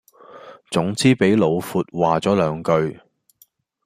[0.71, 2.99] 總之俾老闊話左兩句